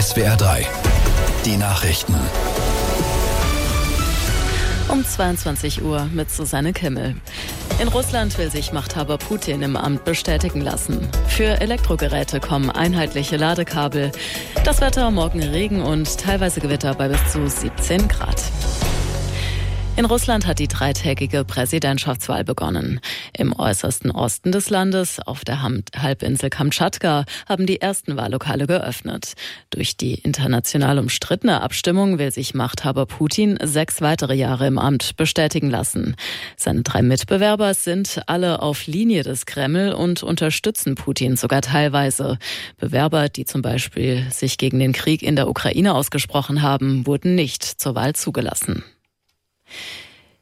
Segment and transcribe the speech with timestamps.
[0.00, 0.64] SWR 3,
[1.44, 2.14] die Nachrichten.
[4.88, 7.16] Um 22 Uhr mit Susanne Kimmel.
[7.80, 11.08] In Russland will sich Machthaber Putin im Amt bestätigen lassen.
[11.26, 14.12] Für Elektrogeräte kommen einheitliche Ladekabel.
[14.64, 18.40] Das Wetter morgen Regen und teilweise Gewitter bei bis zu 17 Grad.
[19.96, 22.98] In Russland hat die dreitägige Präsidentschaftswahl begonnen.
[23.32, 29.34] Im äußersten Osten des Landes, auf der Halbinsel Kamtschatka, haben die ersten Wahllokale geöffnet.
[29.70, 35.70] Durch die international umstrittene Abstimmung will sich Machthaber Putin sechs weitere Jahre im Amt bestätigen
[35.70, 36.16] lassen.
[36.56, 42.38] Seine drei Mitbewerber sind alle auf Linie des Kreml und unterstützen Putin sogar teilweise.
[42.78, 47.62] Bewerber, die zum Beispiel sich gegen den Krieg in der Ukraine ausgesprochen haben, wurden nicht
[47.62, 48.82] zur Wahl zugelassen.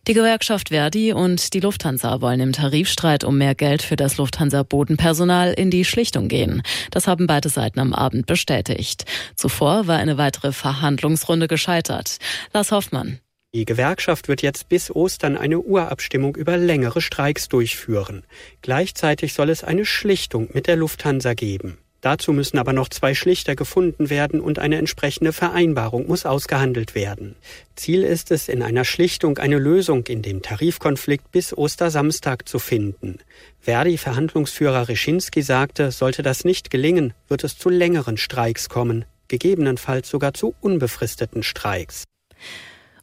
[0.08, 5.52] Die Gewerkschaft Verdi und die Lufthansa wollen im Tarifstreit um mehr Geld für das Lufthansa-Bodenpersonal
[5.52, 6.62] in die Schlichtung gehen.
[6.90, 9.04] Das haben beide Seiten am Abend bestätigt.
[9.36, 12.16] Zuvor war eine weitere Verhandlungsrunde gescheitert.
[12.52, 13.20] Lars Hoffmann.
[13.54, 18.24] Die Gewerkschaft wird jetzt bis Ostern eine Urabstimmung über längere Streiks durchführen.
[18.62, 21.78] Gleichzeitig soll es eine Schlichtung mit der Lufthansa geben.
[22.02, 27.36] Dazu müssen aber noch zwei Schlichter gefunden werden und eine entsprechende Vereinbarung muss ausgehandelt werden.
[27.76, 33.18] Ziel ist es, in einer Schlichtung eine Lösung in dem Tarifkonflikt bis Ostersamstag zu finden.
[33.60, 40.34] Verdi-Verhandlungsführer Reschinski sagte, sollte das nicht gelingen, wird es zu längeren Streiks kommen, gegebenenfalls sogar
[40.34, 42.02] zu unbefristeten Streiks.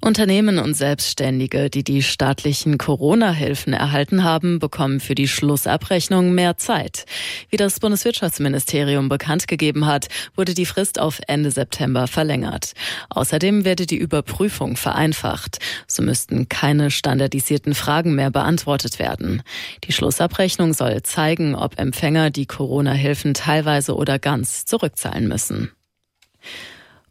[0.10, 7.06] Unternehmen und Selbstständige, die die staatlichen Corona-Hilfen erhalten haben, bekommen für die Schlussabrechnung mehr Zeit.
[7.52, 12.74] Wie das Bundeswirtschaftsministerium bekannt gegeben hat, wurde die Frist auf Ende September verlängert.
[13.12, 15.60] Außerdem werde die Überprüfung vereinfacht.
[15.86, 19.44] So müssten keine standardisierten Fragen mehr beantwortet werden.
[19.84, 25.70] Die Schlussabrechnung soll zeigen, ob Empfänger die Corona-Hilfen teilweise oder ganz zurückzahlen müssen.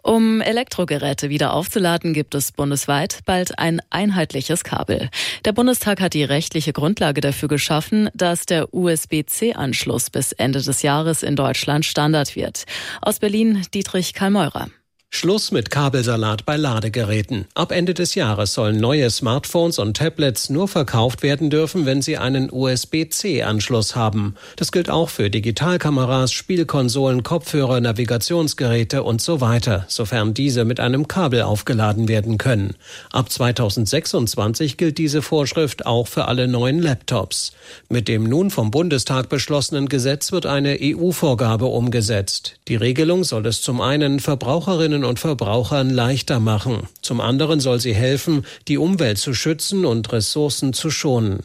[0.08, 5.10] Um Elektrogeräte wieder aufzuladen, gibt es bundesweit bald ein einheitliches Kabel.
[5.44, 11.22] Der Bundestag hat die rechtliche Grundlage dafür geschaffen, dass der USB-C-Anschluss bis Ende des Jahres
[11.22, 12.64] in Deutschland Standard wird.
[13.02, 14.68] Aus Berlin Dietrich Karl-Meurer.
[15.10, 17.46] Schluss mit Kabelsalat bei Ladegeräten.
[17.54, 22.18] Ab Ende des Jahres sollen neue Smartphones und Tablets nur verkauft werden dürfen, wenn sie
[22.18, 24.34] einen USB-C-Anschluss haben.
[24.56, 31.08] Das gilt auch für Digitalkameras, Spielkonsolen, Kopfhörer, Navigationsgeräte und so weiter, sofern diese mit einem
[31.08, 32.76] Kabel aufgeladen werden können.
[33.10, 37.52] Ab 2026 gilt diese Vorschrift auch für alle neuen Laptops.
[37.88, 42.56] Mit dem nun vom Bundestag beschlossenen Gesetz wird eine EU-Vorgabe umgesetzt.
[42.68, 46.88] Die Regelung soll es zum einen Verbraucherinnen Verbraucherinnen und Verbrauchern leichter machen.
[47.02, 51.40] Zum anderen soll sie helfen, die Umwelt zu schützen und Ressourcen zu schonen.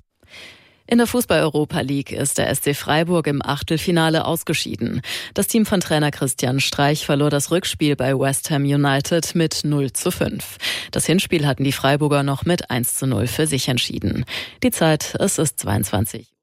[0.86, 5.02] In der Fußball-Europa League ist der SC Freiburg im Achtelfinale ausgeschieden.
[5.34, 9.94] Das Team von Trainer Christian Streich verlor das Rückspiel bei West Ham United mit 0
[9.94, 10.58] zu 5.
[10.91, 14.25] Das Hinspiel hatten die Freiburger noch mit 1 zu 0 für sich entschieden.
[14.62, 16.28] Die Zeit, es ist 22.